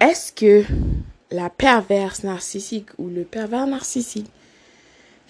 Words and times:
est-ce 0.00 0.32
que 0.32 0.64
la 1.30 1.50
perverse 1.50 2.22
narcissique 2.22 2.88
ou 2.98 3.08
le 3.08 3.24
pervers 3.24 3.66
narcissique, 3.66 4.30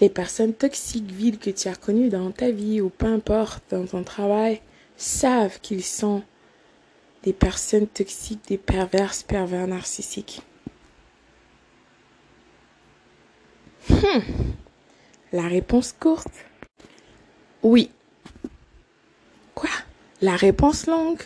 les 0.00 0.08
personnes 0.08 0.54
toxiques, 0.54 1.10
vides 1.10 1.38
que 1.38 1.50
tu 1.50 1.68
as 1.68 1.75
connues 1.75 2.08
dans 2.08 2.30
ta 2.30 2.50
vie 2.50 2.80
ou 2.80 2.88
peu 2.88 3.06
importe 3.06 3.64
dans 3.70 3.86
ton 3.86 4.04
travail, 4.04 4.60
savent 4.96 5.60
qu'ils 5.60 5.84
sont 5.84 6.22
des 7.24 7.32
personnes 7.32 7.86
toxiques, 7.86 8.46
des 8.48 8.58
perverses, 8.58 9.22
pervers 9.22 9.66
narcissiques? 9.66 10.42
Hmm. 13.88 14.21
La 15.32 15.42
réponse 15.42 15.92
courte. 15.92 16.45
Oui. 17.62 17.91
Quoi? 19.55 19.70
La 20.20 20.37
réponse 20.37 20.87
longue. 20.87 21.23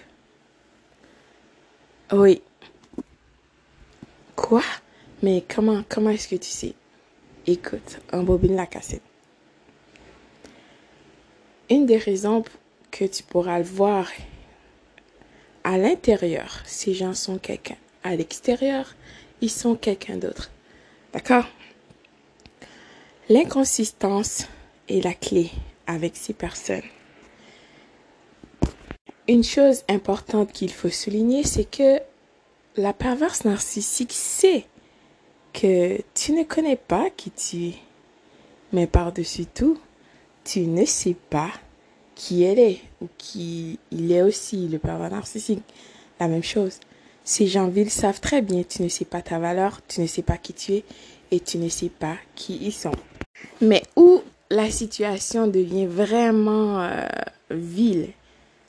Oui. 2.12 2.42
Quoi? 4.36 4.62
Mais 5.22 5.44
comment, 5.48 5.82
comment 5.88 6.10
est-ce 6.10 6.28
que 6.28 6.36
tu 6.36 6.50
sais? 6.50 6.74
Écoute, 7.46 8.00
embobine 8.12 8.56
la 8.56 8.66
cassette. 8.66 9.02
Une 11.70 11.86
des 11.86 11.96
raisons 11.96 12.44
que 12.90 13.04
tu 13.04 13.22
pourras 13.22 13.58
le 13.58 13.64
voir 13.64 14.08
à 15.64 15.78
l'intérieur, 15.78 16.60
ces 16.66 16.92
gens 16.92 17.14
sont 17.14 17.38
quelqu'un. 17.38 17.76
À 18.02 18.16
l'extérieur, 18.16 18.94
ils 19.40 19.50
sont 19.50 19.76
quelqu'un 19.76 20.16
d'autre. 20.16 20.50
D'accord? 21.12 21.46
L'inconsistance 23.28 24.46
est 24.88 25.04
la 25.04 25.14
clé 25.14 25.50
avec 25.86 26.16
ces 26.16 26.32
personnes. 26.32 26.82
Une 29.28 29.44
chose 29.44 29.84
importante 29.88 30.52
qu'il 30.52 30.72
faut 30.72 30.90
souligner, 30.90 31.44
c'est 31.44 31.64
que 31.64 32.00
la 32.76 32.92
perverse 32.92 33.44
narcissique 33.44 34.12
sait 34.12 34.66
que 35.52 36.00
tu 36.14 36.32
ne 36.32 36.44
connais 36.44 36.76
pas 36.76 37.10
qui 37.10 37.30
tu 37.30 37.56
es. 37.64 37.74
Mais 38.72 38.86
par-dessus 38.86 39.46
tout, 39.46 39.78
tu 40.44 40.60
ne 40.60 40.84
sais 40.84 41.16
pas 41.30 41.50
qui 42.14 42.42
elle 42.42 42.58
est 42.58 42.80
ou 43.00 43.08
qui 43.18 43.78
il 43.90 44.12
est 44.12 44.22
aussi, 44.22 44.68
le 44.68 44.78
pervers 44.78 45.10
narcissique. 45.10 45.62
La 46.20 46.28
même 46.28 46.42
chose. 46.42 46.78
Ces 47.24 47.46
gens 47.46 47.68
vils 47.68 47.90
savent 47.90 48.20
très 48.20 48.42
bien, 48.42 48.62
tu 48.62 48.82
ne 48.82 48.88
sais 48.88 49.04
pas 49.04 49.22
ta 49.22 49.38
valeur, 49.38 49.80
tu 49.86 50.00
ne 50.00 50.06
sais 50.06 50.22
pas 50.22 50.36
qui 50.36 50.52
tu 50.52 50.72
es 50.72 50.84
et 51.30 51.40
tu 51.40 51.58
ne 51.58 51.68
sais 51.68 51.88
pas 51.88 52.16
qui 52.34 52.56
ils 52.56 52.72
sont. 52.72 52.92
Mais 53.60 53.82
où 53.96 54.22
la 54.50 54.70
situation 54.70 55.46
devient 55.46 55.86
vraiment 55.86 56.80
euh, 56.82 57.06
vile 57.50 58.08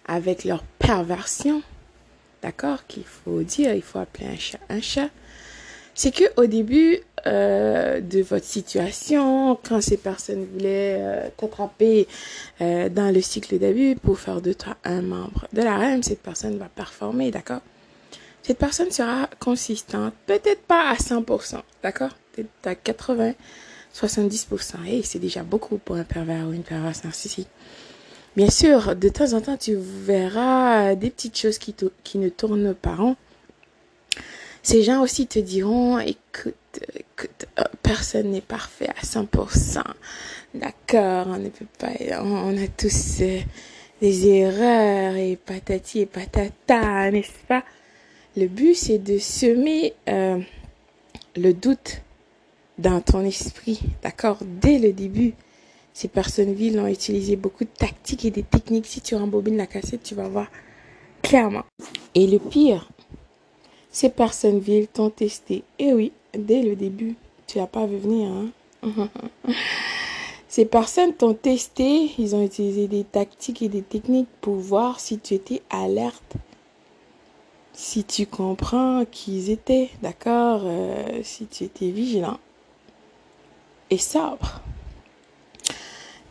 avec 0.06 0.44
leur 0.44 0.64
perversion, 0.80 1.62
d'accord, 2.44 2.86
qu'il 2.88 3.06
faut 3.06 3.42
dire, 3.42 3.74
il 3.74 3.82
faut 3.82 4.00
appeler 4.00 4.28
un 4.28 4.38
chat 4.38 4.60
un 4.70 4.82
chat, 4.82 5.10
c'est 5.96 6.12
que 6.12 6.26
au 6.38 6.46
début 6.46 7.00
euh, 7.26 8.02
de 8.02 8.22
votre 8.22 8.46
situation, 8.46 9.58
quand 9.68 9.82
ces 9.82 9.98
personnes 9.98 10.46
voulaient 10.52 10.98
euh, 11.00 11.30
t'attraper 11.38 12.08
euh, 12.62 12.90
dans 12.90 13.14
le 13.14 13.22
cycle 13.22 13.58
d'abus 13.60 13.96
pour 13.96 14.20
faire 14.20 14.42
de 14.42 14.54
toi 14.54 14.76
un 14.84 15.02
membre 15.02 15.48
de 15.54 15.62
la 15.62 15.78
REM, 15.78 16.04
cette 16.04 16.22
personne 16.22 16.58
va 16.58 16.68
performer, 16.68 17.32
d'accord? 17.32 17.62
Cette 18.42 18.58
personne 18.58 18.92
sera 18.92 19.30
consistante, 19.40 20.14
peut-être 20.26 20.64
pas 20.64 20.90
à 20.90 20.96
100%, 20.96 21.62
d'accord? 21.82 22.12
Peut-être 22.34 22.50
à 22.66 22.76
80, 22.76 23.34
70%. 23.96 24.86
Et 24.88 25.04
c'est 25.04 25.20
déjà 25.20 25.44
beaucoup 25.44 25.78
pour 25.78 25.96
un 25.96 26.04
pervers 26.04 26.46
ou 26.48 26.52
une 26.52 26.64
perverse 26.64 27.06
narcissique. 27.06 27.48
Bien 28.36 28.50
sûr, 28.50 28.96
de 28.96 29.10
temps 29.10 29.34
en 29.34 29.42
temps, 29.42 29.58
tu 29.58 29.76
verras 29.76 30.96
des 30.96 31.10
petites 31.10 31.38
choses 31.38 31.58
qui, 31.58 31.76
ne 32.18 32.30
tournent 32.30 32.74
pas 32.74 32.96
rond 32.96 33.16
ces 34.64 34.82
gens 34.82 35.02
aussi 35.04 35.28
te 35.28 35.40
diront, 35.40 36.00
écoute, 36.00 36.56
euh, 37.60 37.64
personne 37.84 38.32
n'est 38.32 38.42
parfait 38.42 38.88
à 38.98 39.06
100%. 39.06 39.84
D'accord, 40.56 41.28
on 41.28 41.38
ne 41.38 41.50
peut 41.50 41.68
pas, 41.78 41.92
on, 42.22 42.58
a 42.58 42.68
tous 42.68 43.20
euh, 43.22 43.42
des 44.02 44.28
erreurs 44.28 45.18
et 45.18 45.36
patati 45.36 46.00
et 46.00 46.06
patata, 46.06 47.12
n'est-ce 47.12 47.46
pas? 47.48 47.64
Le 48.38 48.48
but, 48.48 48.74
c'est 48.74 49.00
de 49.00 49.18
semer 49.18 49.94
euh, 50.08 50.40
le 51.36 51.54
doute 51.54 52.02
dans 52.78 53.02
ton 53.02 53.26
esprit, 53.26 53.82
d'accord, 54.02 54.38
dès 54.42 54.80
le 54.80 54.94
début. 54.94 55.34
Ces 55.94 56.08
personnes 56.08 56.54
viles 56.54 56.80
ont 56.80 56.88
utilisé 56.88 57.36
beaucoup 57.36 57.64
de 57.64 57.70
tactiques 57.70 58.26
et 58.26 58.32
des 58.32 58.44
techniques. 58.44 58.88
Si 58.88 59.02
tu 59.02 59.16
rembobines 59.16 59.58
la 59.58 59.68
cassette, 59.68 60.04
tu 60.04 60.16
vas 60.16 60.28
voir 60.28 60.48
clairement. 61.22 61.64
Et 62.16 62.28
le 62.28 62.40
pire, 62.40 62.90
ces 63.92 64.10
personnes 64.10 64.60
viles 64.60 64.88
t'ont 64.88 65.12
testé. 65.12 65.64
Et 65.78 65.94
oui, 65.94 66.12
dès 66.34 66.64
le 66.64 66.76
début, 66.76 67.16
tu 67.46 67.60
n'as 67.60 67.68
pas 67.68 67.86
vu 67.86 67.98
venir. 67.98 68.32
Hein? 68.32 69.10
Ces 70.48 70.66
personnes 70.66 71.14
t'ont 71.14 71.34
testé, 71.34 72.12
ils 72.20 72.36
ont 72.36 72.44
utilisé 72.44 72.88
des 72.88 73.04
tactiques 73.04 73.64
et 73.64 73.70
des 73.70 73.82
techniques 73.82 74.30
pour 74.40 74.56
voir 74.58 75.00
si 75.00 75.18
tu 75.18 75.34
étais 75.34 75.64
alerte, 75.72 76.36
si 77.74 78.04
tu 78.04 78.28
comprends 78.28 79.04
qui 79.10 79.36
ils 79.36 79.50
étaient, 79.50 79.90
d'accord, 80.04 80.62
euh, 80.66 81.22
si 81.24 81.48
tu 81.48 81.64
étais 81.64 81.90
vigilant 81.90 82.38
et 83.90 83.98
sobre. 83.98 84.62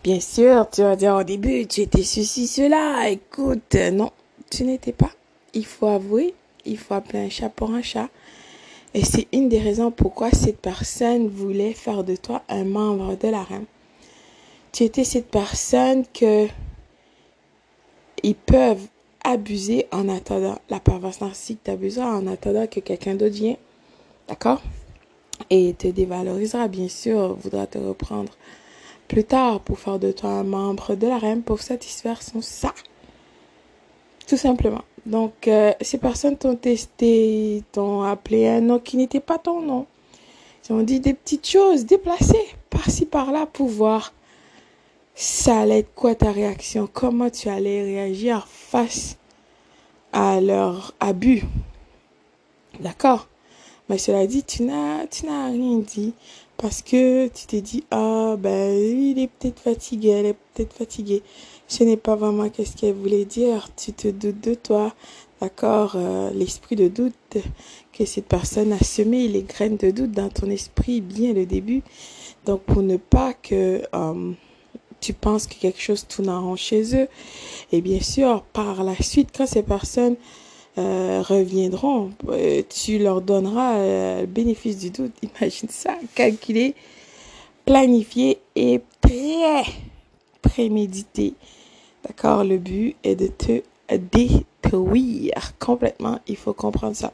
Bien 0.03 0.19
sûr, 0.19 0.69
tu 0.69 0.83
vas 0.83 0.97
dire 0.97 1.15
au 1.15 1.23
début, 1.23 1.65
tu 1.69 1.83
étais 1.83 2.03
ceci, 2.03 2.49
cela. 2.49 3.09
Écoute, 3.09 3.77
non, 3.93 4.11
tu 4.51 4.65
n'étais 4.65 4.91
pas. 4.91 5.13
Il 5.55 5.65
faut 5.65 5.87
avouer, 5.87 6.35
il 6.65 6.77
faut 6.77 6.95
appeler 6.95 7.21
un 7.21 7.29
chat 7.29 7.49
pour 7.49 7.71
un 7.71 7.83
chat. 7.83 8.09
Et 8.95 9.05
c'est 9.05 9.29
une 9.33 9.49
des 9.49 9.61
raisons 9.61 9.93
pourquoi 9.93 10.33
cette 10.33 10.59
personne 10.59 11.29
voulait 11.29 11.73
faire 11.73 12.03
de 12.03 12.17
toi 12.17 12.43
un 12.49 12.65
membre 12.65 13.17
de 13.17 13.29
la 13.29 13.45
reine. 13.45 13.67
Tu 14.73 14.83
étais 14.83 15.05
cette 15.05 15.31
personne 15.31 16.05
que 16.13 16.49
ils 18.25 18.35
peuvent 18.35 18.89
abuser 19.23 19.87
en 19.93 20.09
attendant. 20.09 20.59
La 20.69 20.81
perverse 20.81 21.21
narcissique 21.21 21.63
t'abusera 21.63 22.17
en 22.17 22.27
attendant 22.27 22.67
que 22.67 22.81
quelqu'un 22.81 23.15
d'autre 23.15 23.37
vienne. 23.37 23.57
D'accord? 24.27 24.63
Et 25.49 25.75
te 25.75 25.87
dévalorisera, 25.87 26.67
bien 26.67 26.89
sûr, 26.89 27.35
voudra 27.35 27.69
te 27.69 27.79
reprendre 27.79 28.33
plus 29.09 29.25
tard 29.25 29.61
pour 29.61 29.79
faire 29.79 29.99
de 29.99 30.13
toi 30.13 30.31
un 30.31 30.45
membre 30.45 30.95
de 30.95 31.07
la 31.07 31.19
reine 31.19 31.43
pour 31.43 31.61
satisfaire 31.61 32.23
son 32.23 32.41
ça. 32.41 32.73
Tout 34.27 34.37
simplement. 34.37 34.83
Donc, 35.05 35.49
euh, 35.49 35.73
ces 35.81 35.99
personnes 35.99 36.37
t'ont 36.37 36.57
testé, 36.57 37.63
t'ont 37.73 38.03
appelé 38.03 38.49
un 38.49 38.61
nom 38.61 38.79
qui 38.79 38.97
n'était 38.97 39.21
pas 39.21 39.39
ton 39.39 39.61
nom. 39.61 39.87
Ils 40.69 40.73
ont 40.73 40.83
dit 40.83 41.01
des 41.01 41.15
petites 41.15 41.49
choses 41.49 41.85
déplacées 41.87 42.47
par-ci 42.71 43.05
par-là 43.05 43.47
pour 43.47 43.69
voir 43.69 44.13
ça 45.15 45.61
allait 45.61 45.87
quoi 45.95 46.15
ta 46.15 46.33
réaction, 46.33 46.89
comment 46.91 47.31
tu 47.31 47.49
allais 47.49 47.83
réagir 47.83 48.47
face 48.49 49.17
à 50.13 50.41
leur 50.41 50.95
abus. 51.01 51.45
D'accord? 52.81 53.29
Mais 53.89 53.99
cela 53.99 54.27
dit, 54.27 54.43
tu 54.45 54.63
n'as, 54.63 55.07
tu 55.07 55.27
n'as 55.27 55.49
rien 55.49 55.79
dit 55.79 56.15
parce 56.63 56.81
que 56.81 57.27
tu 57.29 57.47
t'es 57.47 57.61
dit, 57.61 57.85
ah, 57.91 58.37
ben, 58.39 58.73
il 58.75 59.19
est 59.19 59.29
peut-être 59.29 59.61
fatigué, 59.61 60.09
elle 60.09 60.27
est 60.27 60.37
peut-être 60.55 60.73
fatiguée 60.73 61.23
ce 61.73 61.85
n'est 61.85 61.97
pas 61.97 62.17
vraiment 62.17 62.51
qu'est-ce 62.51 62.77
qu'elle 62.77 62.95
voulait 62.95 63.25
dire. 63.25 63.69
Tu 63.77 63.95
te 63.95 64.09
doutes 64.09 64.43
de 64.43 64.53
toi, 64.53 64.95
d'accord 65.41 65.95
euh, 65.97 66.31
L'esprit 66.35 66.77
de 66.77 66.89
doute 66.89 67.15
que 67.95 68.05
cette 68.05 68.27
personne 68.27 68.75
a 68.75 68.79
semé 68.79 69.27
les 69.27 69.43
graines 69.43 69.79
de 69.79 69.91
doute 69.91 70.11
dans 70.11 70.29
ton 70.29 70.51
esprit 70.51 71.01
bien 71.01 71.33
le 71.33 71.47
début. 71.47 71.83
Donc 72.45 72.61
pour 72.63 72.83
ne 72.83 72.99
pas 72.99 73.33
que 73.33 73.83
euh, 73.95 74.33
tu 75.01 75.15
penses 75.15 75.47
que 75.47 75.55
quelque 75.55 75.81
chose 75.81 76.07
tourne 76.07 76.29
en 76.29 76.43
rond 76.43 76.57
chez 76.57 76.95
eux. 76.95 77.09
Et 77.73 77.81
bien 77.81 78.01
sûr, 78.01 78.43
par 78.53 78.85
la 78.85 78.97
suite, 79.01 79.31
quand 79.35 79.47
ces 79.47 79.63
personnes 79.63 80.17
euh, 80.79 81.23
reviendront, 81.23 82.11
tu 82.69 82.99
leur 82.99 83.21
donneras 83.21 84.21
le 84.21 84.27
bénéfice 84.27 84.79
du 84.79 84.91
doute. 84.91 85.13
Imagine 85.23 85.69
ça, 85.69 85.97
calculé, 86.15 86.75
planifié 87.65 88.39
et 88.57 88.81
prêt, 89.01 89.65
prémédité. 90.41 91.35
D'accord 92.07 92.45
Le 92.45 92.59
but 92.59 92.97
est 93.05 93.15
de 93.15 93.29
te 93.29 93.63
détruire 93.97 95.53
complètement. 95.59 96.19
Il 96.27 96.37
faut 96.37 96.53
comprendre 96.53 96.97
ça. 96.97 97.13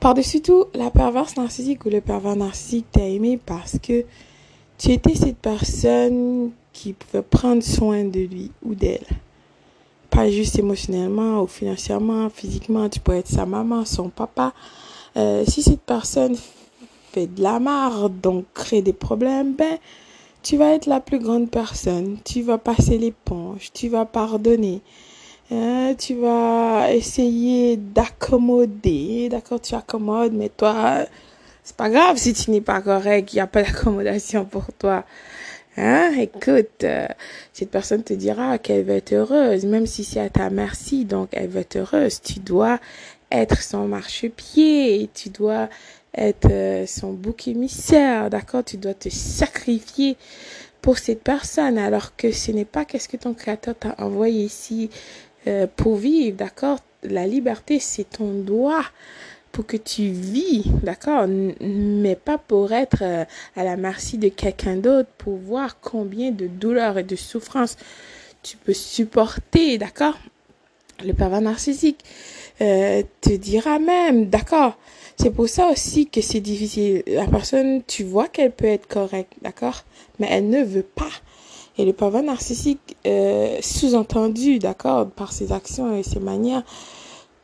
Par-dessus 0.00 0.40
tout, 0.40 0.64
la 0.74 0.90
perverse 0.90 1.36
narcissique 1.36 1.84
ou 1.84 1.90
le 1.90 2.00
pervers 2.00 2.36
narcissique 2.36 2.86
t'a 2.90 3.06
aimé 3.06 3.38
parce 3.44 3.78
que 3.78 4.04
tu 4.78 4.92
étais 4.92 5.14
cette 5.14 5.36
personne 5.36 6.52
qui 6.72 6.94
pouvait 6.94 7.22
prendre 7.22 7.62
soin 7.62 8.04
de 8.04 8.20
lui 8.20 8.50
ou 8.62 8.74
d'elle. 8.74 9.04
Pas 10.10 10.30
juste 10.30 10.58
émotionnellement 10.58 11.42
ou 11.42 11.46
financièrement, 11.46 12.28
physiquement, 12.30 12.88
tu 12.88 13.00
pourrais 13.00 13.18
être 13.18 13.28
sa 13.28 13.46
maman, 13.46 13.84
son 13.84 14.08
papa. 14.08 14.52
Euh, 15.16 15.44
si 15.46 15.62
cette 15.62 15.80
personne 15.80 16.36
fait 17.12 17.26
de 17.26 17.42
la 17.42 17.58
marre, 17.58 18.10
donc 18.10 18.44
crée 18.54 18.82
des 18.82 18.92
problèmes, 18.92 19.54
ben, 19.54 19.78
tu 20.42 20.56
vas 20.56 20.72
être 20.74 20.86
la 20.86 21.00
plus 21.00 21.18
grande 21.18 21.50
personne, 21.50 22.18
tu 22.24 22.42
vas 22.42 22.58
passer 22.58 22.98
l'éponge, 22.98 23.70
tu 23.72 23.88
vas 23.88 24.04
pardonner. 24.04 24.80
Hein, 25.52 25.94
tu 25.98 26.14
vas 26.14 26.92
essayer 26.92 27.76
d'accommoder, 27.76 29.28
d'accord, 29.28 29.60
tu 29.60 29.74
accommodes, 29.74 30.32
mais 30.32 30.48
toi, 30.48 31.00
c'est 31.64 31.76
pas 31.76 31.90
grave 31.90 32.16
si 32.16 32.32
tu 32.32 32.52
n'es 32.52 32.60
pas 32.60 32.80
correct, 32.80 33.32
il 33.32 33.36
n'y 33.36 33.40
a 33.40 33.46
pas 33.48 33.62
d'accommodation 33.64 34.44
pour 34.44 34.66
toi. 34.78 35.04
Hein, 35.76 36.12
écoute, 36.18 36.82
euh, 36.82 37.06
cette 37.52 37.70
personne 37.70 38.02
te 38.02 38.12
dira 38.12 38.58
qu'elle 38.58 38.84
va 38.84 38.94
être 38.94 39.12
heureuse, 39.12 39.64
même 39.64 39.86
si 39.86 40.02
c'est 40.02 40.20
à 40.20 40.28
ta 40.28 40.50
merci, 40.50 41.04
donc 41.04 41.28
elle 41.32 41.48
va 41.48 41.60
être 41.60 41.76
heureuse. 41.76 42.20
Tu 42.20 42.40
dois 42.40 42.80
être 43.30 43.62
son 43.62 43.86
marchepied, 43.86 45.08
tu 45.14 45.28
dois 45.28 45.68
être 46.14 46.50
euh, 46.50 46.86
son 46.86 47.12
bouc 47.12 47.46
émissaire, 47.46 48.30
d'accord? 48.30 48.64
Tu 48.64 48.78
dois 48.78 48.94
te 48.94 49.08
sacrifier 49.08 50.16
pour 50.82 50.98
cette 50.98 51.22
personne, 51.22 51.78
alors 51.78 52.16
que 52.16 52.32
ce 52.32 52.50
n'est 52.50 52.64
pas 52.64 52.84
qu'est-ce 52.84 53.08
que 53.08 53.16
ton 53.16 53.34
créateur 53.34 53.76
t'a 53.78 53.94
envoyé 53.98 54.42
ici 54.42 54.90
euh, 55.46 55.68
pour 55.76 55.96
vivre, 55.96 56.36
d'accord? 56.36 56.80
La 57.04 57.26
liberté, 57.26 57.78
c'est 57.78 58.10
ton 58.10 58.32
droit 58.42 58.84
pour 59.52 59.66
que 59.66 59.76
tu 59.76 60.10
vis, 60.10 60.64
d'accord, 60.82 61.26
mais 61.60 62.16
pas 62.16 62.38
pour 62.38 62.72
être 62.72 63.02
euh, 63.02 63.24
à 63.56 63.64
la 63.64 63.76
merci 63.76 64.18
de 64.18 64.28
quelqu'un 64.28 64.76
d'autre, 64.76 65.08
pour 65.18 65.36
voir 65.36 65.80
combien 65.80 66.30
de 66.30 66.46
douleurs 66.46 66.98
et 66.98 67.02
de 67.02 67.16
souffrances 67.16 67.76
tu 68.42 68.56
peux 68.56 68.72
supporter, 68.72 69.78
d'accord? 69.78 70.18
Le 71.04 71.12
pervers 71.12 71.40
narcissique 71.40 72.04
euh, 72.60 73.02
te 73.20 73.30
dira 73.30 73.78
même, 73.78 74.26
d'accord? 74.26 74.78
C'est 75.20 75.30
pour 75.30 75.48
ça 75.48 75.68
aussi 75.68 76.06
que 76.06 76.20
c'est 76.22 76.40
difficile. 76.40 77.02
La 77.06 77.26
personne, 77.26 77.82
tu 77.86 78.04
vois 78.04 78.28
qu'elle 78.28 78.52
peut 78.52 78.66
être 78.66 78.86
correcte, 78.86 79.34
d'accord, 79.42 79.84
mais 80.18 80.28
elle 80.30 80.48
ne 80.48 80.62
veut 80.62 80.82
pas. 80.82 81.10
Et 81.76 81.84
le 81.84 81.92
pervers 81.92 82.22
narcissique, 82.22 82.96
euh, 83.06 83.58
sous-entendu, 83.60 84.58
d'accord, 84.58 85.08
par 85.10 85.32
ses 85.32 85.52
actions 85.52 85.96
et 85.96 86.02
ses 86.02 86.20
manières, 86.20 86.62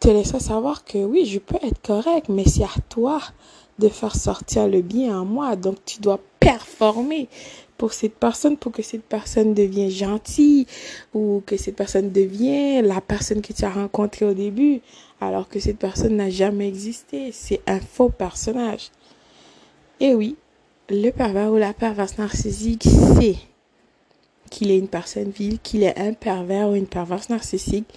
te 0.06 0.11
laisserai 0.12 0.38
savoir 0.38 0.85
que 0.85 0.99
oui, 0.99 1.26
je 1.26 1.41
peux 1.41 1.58
être 1.62 1.82
correct, 1.82 2.29
mais 2.29 2.44
c'est 2.44 2.62
à 2.62 2.81
toi 2.88 3.20
de 3.81 3.88
faire 3.88 4.14
sortir 4.14 4.69
le 4.69 4.81
bien 4.81 5.20
en 5.20 5.25
moi. 5.25 5.56
Donc, 5.56 5.85
tu 5.85 6.00
dois 6.00 6.20
performer 6.38 7.29
pour 7.76 7.93
cette 7.93 8.14
personne, 8.14 8.56
pour 8.56 8.70
que 8.70 8.82
cette 8.82 9.03
personne 9.03 9.53
devienne 9.53 9.91
gentille 9.91 10.67
ou 11.12 11.43
que 11.44 11.56
cette 11.56 11.75
personne 11.75 12.12
devienne 12.12 12.87
la 12.87 13.00
personne 13.00 13.43
que 13.43 13.53
tu 13.53 13.64
as 13.64 13.70
rencontrée 13.70 14.25
au 14.25 14.32
début, 14.32 14.81
alors 15.20 15.49
que 15.49 15.58
cette 15.58 15.79
personne 15.79 16.19
n'a 16.19 16.31
jamais 16.31 16.69
existé. 16.69 17.32
C'est 17.32 17.61
un 17.67 17.81
faux 17.81 18.11
personnage. 18.11 18.93
Et 19.99 20.14
oui, 20.14 20.37
le 20.88 21.11
pervers 21.11 21.50
ou 21.50 21.56
la 21.56 21.73
perverse 21.73 22.17
narcissique 22.17 22.85
sait 22.85 23.38
qu'il 24.52 24.70
est 24.70 24.79
une 24.79 24.87
personne 24.87 25.31
vile, 25.31 25.59
qu'il 25.59 25.82
est 25.82 25.99
un 25.99 26.12
pervers 26.12 26.69
ou 26.69 26.76
une 26.76 26.87
perverse 26.87 27.29
narcissique 27.29 27.88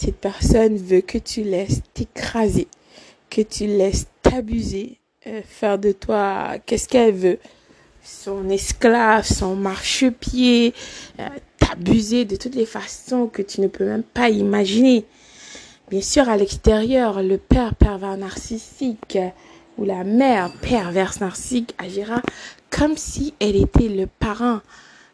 cette 0.00 0.16
personne 0.16 0.78
veut 0.78 1.02
que 1.02 1.18
tu 1.18 1.42
laisses 1.42 1.82
t'écraser, 1.92 2.68
que 3.28 3.42
tu 3.42 3.66
laisses 3.66 4.06
t'abuser, 4.22 4.98
euh, 5.26 5.42
faire 5.46 5.78
de 5.78 5.92
toi 5.92 6.54
qu'est-ce 6.64 6.88
qu'elle 6.88 7.14
veut, 7.14 7.38
son 8.02 8.48
esclave, 8.48 9.26
son 9.26 9.56
marchepied, 9.56 10.72
euh, 11.18 11.28
t'abuser 11.58 12.24
de 12.24 12.36
toutes 12.36 12.54
les 12.54 12.64
façons 12.64 13.26
que 13.26 13.42
tu 13.42 13.60
ne 13.60 13.66
peux 13.66 13.84
même 13.84 14.02
pas 14.02 14.30
imaginer. 14.30 15.04
Bien 15.90 16.00
sûr, 16.00 16.30
à 16.30 16.38
l'extérieur, 16.38 17.22
le 17.22 17.36
père 17.36 17.74
pervers 17.74 18.16
narcissique 18.16 19.18
ou 19.76 19.84
la 19.84 20.04
mère 20.04 20.50
perverse 20.62 21.20
narcissique 21.20 21.74
agira 21.76 22.22
comme 22.70 22.96
si 22.96 23.34
elle 23.38 23.56
était 23.56 23.88
le 23.88 24.06
parent 24.06 24.60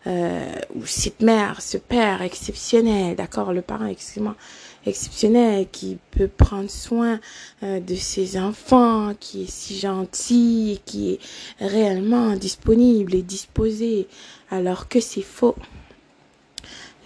euh, 0.06 0.52
ou 0.74 0.86
cette 0.86 1.20
mère, 1.20 1.60
ce 1.60 1.78
père 1.78 2.22
exceptionnel, 2.22 3.16
d'accord, 3.16 3.52
le 3.52 3.62
parent 3.62 3.86
exceptionnel 4.86 5.66
qui 5.72 5.98
peut 6.12 6.28
prendre 6.28 6.70
soin 6.70 7.18
euh, 7.62 7.80
de 7.80 7.94
ses 7.94 8.38
enfants, 8.38 9.14
qui 9.18 9.44
est 9.44 9.50
si 9.50 9.78
gentil, 9.78 10.80
qui 10.84 11.12
est 11.12 11.18
réellement 11.60 12.36
disponible 12.36 13.14
et 13.14 13.22
disposé, 13.22 14.06
alors 14.50 14.88
que 14.88 15.00
c'est 15.00 15.22
faux. 15.22 15.56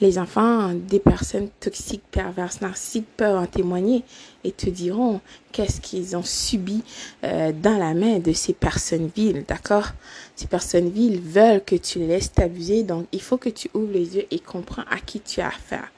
Les 0.01 0.19
enfants 0.19 0.73
des 0.73 0.99
personnes 0.99 1.51
toxiques, 1.61 2.05
perverses, 2.11 2.63
narcissiques 2.63 3.09
peuvent 3.19 3.37
en 3.37 3.47
témoigner 3.47 4.03
et 4.45 4.53
te 4.53 4.71
diront 4.71 5.21
qu'est-ce 5.53 5.83
qu'ils 5.83 6.17
ont 6.17 6.23
subi 6.23 6.83
euh, 7.23 7.53
dans 7.53 7.77
la 7.77 7.93
main 7.93 8.19
de 8.19 8.33
ces 8.33 8.55
personnes 8.55 9.11
viles, 9.15 9.45
d'accord? 9.47 9.89
Ces 10.37 10.47
personnes 10.47 10.89
viles 10.89 11.21
veulent 11.21 11.63
que 11.63 11.77
tu 11.77 11.99
les 11.99 12.07
laisses 12.07 12.33
t'abuser, 12.33 12.83
donc 12.83 13.09
il 13.13 13.21
faut 13.21 13.37
que 13.37 13.51
tu 13.51 13.69
ouvres 13.75 13.93
les 13.93 14.17
yeux 14.17 14.27
et 14.31 14.39
comprends 14.39 14.85
à 14.91 14.99
qui 15.05 15.21
tu 15.21 15.43
as 15.43 15.49
affaire. 15.49 15.93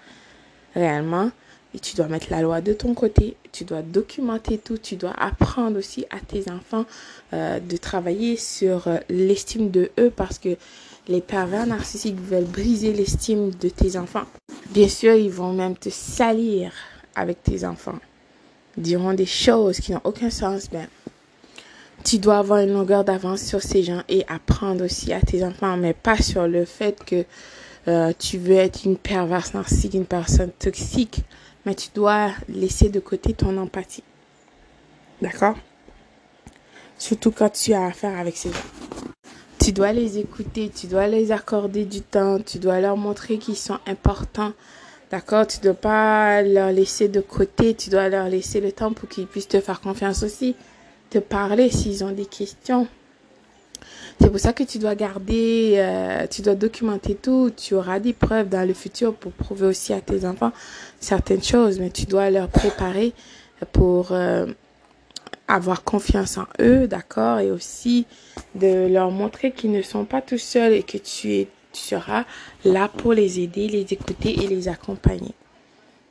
Réellement, 0.75 1.31
et 1.75 1.79
tu 1.79 1.97
dois 1.97 2.09
mettre 2.09 2.27
la 2.31 2.43
loi 2.43 2.61
de 2.61 2.73
ton 2.73 2.95
côté, 2.95 3.37
tu 3.53 3.65
dois 3.65 3.83
documenter 3.83 4.59
tout, 4.59 4.79
tu 4.79 4.97
dois 4.97 5.13
apprendre 5.17 5.79
aussi 5.79 6.05
à 6.11 6.19
tes 6.19 6.51
enfants 6.51 6.85
euh, 7.33 7.61
de 7.61 7.77
travailler 7.77 8.37
sur 8.37 8.89
euh, 8.89 8.99
l'estime 9.09 9.71
de 9.71 9.91
eux 9.99 10.13
parce 10.15 10.39
que 10.39 10.57
les 11.09 11.21
pervers 11.21 11.67
narcissiques 11.67 12.21
veulent 12.21 12.45
briser 12.45 12.93
l'estime 12.93 13.51
de 13.51 13.69
tes 13.69 13.97
enfants. 13.97 14.27
Bien 14.71 14.89
sûr, 14.89 15.15
ils 15.15 15.31
vont 15.31 15.53
même 15.53 15.77
te 15.77 15.91
salir 15.91 16.73
avec 17.15 17.43
tes 17.43 17.65
enfants. 17.65 17.99
Ils 18.77 18.83
diront 18.83 19.13
des 19.13 19.27
choses 19.27 19.79
qui 19.81 19.93
n'ont 19.93 20.01
aucun 20.05 20.31
sens, 20.31 20.71
mais 20.73 20.89
tu 22.05 22.19
dois 22.19 22.39
avoir 22.39 22.61
une 22.61 22.73
longueur 22.73 23.05
d'avance 23.05 23.43
sur 23.43 23.63
ces 23.63 23.83
gens 23.83 24.03
et 24.09 24.25
apprendre 24.29 24.85
aussi 24.85 25.13
à 25.13 25.21
tes 25.21 25.45
enfants, 25.45 25.77
mais 25.77 25.93
pas 25.93 26.17
sur 26.17 26.47
le 26.47 26.65
fait 26.65 27.05
que 27.05 27.25
euh, 27.89 28.13
tu 28.19 28.39
veux 28.39 28.57
être 28.57 28.85
une 28.85 28.97
perverse 28.97 29.55
narcissique, 29.55 29.95
une 29.95 30.07
personne 30.07 30.51
toxique 30.59 31.23
mais 31.65 31.75
tu 31.75 31.89
dois 31.95 32.33
laisser 32.49 32.89
de 32.89 33.01
côté 33.01 33.35
ton 33.35 33.57
empathie. 33.57 34.03
D'accord? 35.21 35.57
Surtout 36.99 37.31
quand 37.31 37.51
tu 37.51 37.73
as 37.73 37.87
affaire 37.87 38.19
avec 38.19 38.37
ces 38.37 38.51
gens. 38.51 38.92
Tu 39.63 39.71
dois 39.71 39.93
les 39.93 40.19
écouter, 40.19 40.73
tu 40.75 40.89
dois 40.89 41.07
les 41.07 41.31
accorder 41.31 41.85
du 41.85 42.01
temps, 42.01 42.41
tu 42.41 42.59
dois 42.59 42.81
leur 42.81 42.97
montrer 42.97 43.39
qu'ils 43.39 43.57
sont 43.57 43.79
importants. 43.87 44.53
D'accord? 45.13 45.47
Tu 45.47 45.59
ne 45.59 45.63
dois 45.65 45.75
pas 45.75 46.43
leur 46.43 46.73
laisser 46.73 47.07
de 47.07 47.21
côté, 47.21 47.75
tu 47.75 47.89
dois 47.89 48.09
leur 48.09 48.29
laisser 48.29 48.61
le 48.61 48.73
temps 48.73 48.93
pour 48.93 49.09
qu'ils 49.09 49.27
puissent 49.27 49.47
te 49.47 49.61
faire 49.61 49.81
confiance 49.81 50.25
aussi, 50.25 50.57
te 51.11 51.19
parler 51.19 51.71
s'ils 51.71 52.03
ont 52.03 52.11
des 52.11 52.27
questions. 52.27 52.89
C'est 54.21 54.31
pour 54.31 54.41
ça 54.41 54.53
que 54.53 54.65
tu 54.65 54.79
dois 54.79 54.97
garder, 54.97 55.75
euh, 55.77 56.27
tu 56.29 56.43
dois 56.43 56.55
documenter 56.55 57.15
tout. 57.15 57.53
Tu 57.57 57.75
auras 57.75 58.01
des 58.01 58.13
preuves 58.13 58.49
dans 58.49 58.67
le 58.67 58.75
futur 58.75 59.15
pour 59.15 59.31
prouver 59.31 59.67
aussi 59.67 59.93
à 59.93 60.01
tes 60.01 60.25
enfants 60.25 60.53
certaines 60.99 61.43
choses, 61.43 61.79
mais 61.79 61.91
tu 61.91 62.07
dois 62.07 62.31
leur 62.31 62.49
préparer 62.49 63.13
pour 63.73 64.13
euh, 64.13 64.47
avoir 65.55 65.85
confiance 65.85 66.39
en 66.39 66.47
eux, 66.61 66.89
d'accord, 66.89 67.41
et 67.41 67.51
aussi 67.51 68.07
de 68.55 68.87
leur 68.87 69.11
montrer 69.11 69.53
qu'ils 69.53 69.73
ne 69.73 69.83
sont 69.83 70.05
pas 70.05 70.23
tout 70.23 70.39
seuls 70.39 70.73
et 70.73 70.83
que 70.83 70.99
tu, 70.99 71.47
seras 71.75 72.25
là 72.65 72.89
pour 72.89 73.15
les 73.15 73.41
aider, 73.41 73.67
les 73.67 73.93
écouter 73.93 74.45
et 74.45 74.47
les 74.47 74.69
accompagner. 74.69 75.35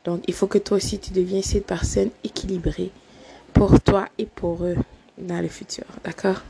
Donc, 0.05 0.23
il 0.27 0.33
faut 0.33 0.47
que 0.47 0.57
toi 0.57 0.77
aussi, 0.77 0.97
tu 0.97 1.11
deviens 1.11 1.43
cette 1.43 1.67
personne 1.67 2.09
équilibrée 2.23 2.89
pour 3.53 3.79
toi 3.79 4.07
et 4.17 4.25
pour 4.25 4.63
eux 4.63 4.77
dans 5.19 5.39
le 5.39 5.47
futur, 5.47 5.85
d'accord? 6.03 6.41